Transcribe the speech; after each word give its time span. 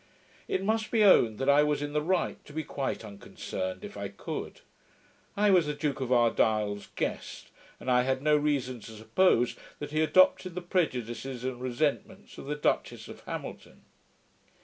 It 0.47 0.63
must 0.63 0.89
be 0.89 1.03
owned 1.03 1.37
that 1.37 1.47
I 1.47 1.61
was 1.61 1.79
in 1.83 1.93
the 1.93 2.01
right 2.01 2.43
to 2.45 2.53
be 2.53 2.63
quite 2.63 3.05
unconcerned, 3.05 3.83
if 3.85 3.95
I 3.95 4.07
could. 4.07 4.61
I 5.37 5.51
was 5.51 5.67
the 5.67 5.75
Duke 5.75 6.01
of 6.01 6.11
Argyle's 6.11 6.87
guest; 6.95 7.51
and 7.79 7.91
I 7.91 8.01
had 8.01 8.19
no 8.23 8.35
reason 8.35 8.79
to 8.79 8.93
suppose 8.93 9.55
that 9.77 9.91
he 9.91 10.01
adopted 10.01 10.55
the 10.55 10.61
prejudices 10.61 11.43
and 11.43 11.61
resentments 11.61 12.39
of 12.39 12.47
the 12.47 12.55
Duchess 12.55 13.07
of 13.09 13.19
Hamilton. 13.25 13.83